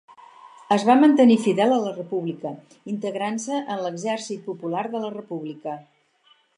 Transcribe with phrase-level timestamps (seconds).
[0.75, 2.55] Es va mantenir fidel a la República,
[2.95, 5.81] integrant-se en l'Exèrcit Popular de la República.